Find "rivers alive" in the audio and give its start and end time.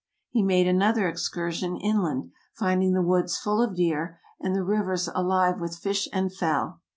4.63-5.61